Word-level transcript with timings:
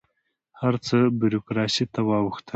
هر 0.61 0.75
څه 0.87 0.97
بروکراسي 1.19 1.85
ته 1.93 1.99
واوښتل. 2.09 2.49